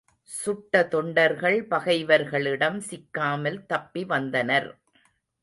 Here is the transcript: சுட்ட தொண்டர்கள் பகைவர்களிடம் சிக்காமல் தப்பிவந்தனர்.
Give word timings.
சுட்ட 0.29 0.87
தொண்டர்கள் 0.87 1.57
பகைவர்களிடம் 1.67 2.79
சிக்காமல் 2.79 3.59
தப்பிவந்தனர். 3.69 4.69